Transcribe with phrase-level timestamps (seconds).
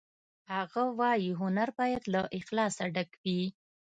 [0.53, 3.41] هغه وایی هنر باید له اخلاصه ډک وي